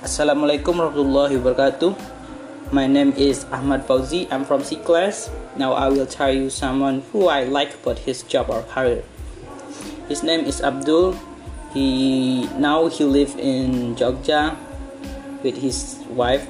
[0.00, 1.92] Assalamualaikum warahmatullahi wabarakatuh.
[2.72, 4.24] My name is Ahmad Fauzi.
[4.32, 5.28] I'm from C class.
[5.60, 9.04] Now I will tell you someone who I like about his job or career.
[10.08, 11.20] His name is Abdul.
[11.76, 14.56] He now he live in Jogja
[15.44, 16.48] with his wife.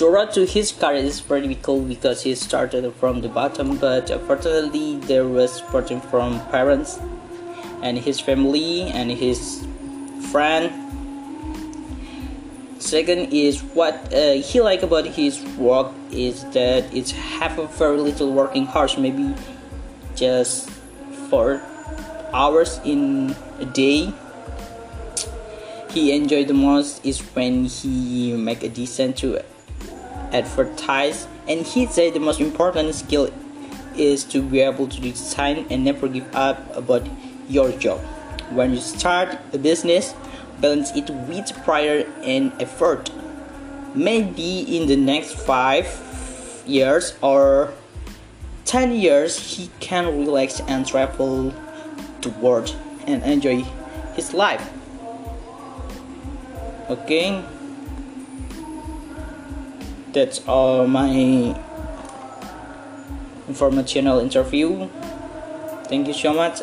[0.00, 4.08] To road to his career is pretty cool because he started from the bottom, but
[4.24, 6.96] fortunately there was support from parents
[7.84, 9.68] and his family and his
[10.32, 10.72] friend
[12.86, 17.98] second is what uh, he like about his work is that it's have a very
[17.98, 19.34] little working hours maybe
[20.14, 20.70] just
[21.28, 21.60] four
[22.32, 24.12] hours in a day.
[25.90, 29.42] He enjoy the most is when he make a decent to
[30.32, 33.32] advertise and he say the most important skill
[33.96, 37.06] is to be able to design and never give up about
[37.48, 38.00] your job
[38.50, 40.14] when you start a business
[40.60, 43.10] balance it with prayer and effort.
[43.94, 45.86] Maybe in the next five
[46.66, 47.72] years or
[48.64, 51.54] 10 years he can relax and travel
[52.20, 52.68] to work
[53.06, 53.62] and enjoy
[54.14, 54.70] his life.
[56.90, 57.44] Okay?
[60.12, 61.54] That's all my
[63.48, 64.88] informational interview.
[65.88, 66.62] Thank you so much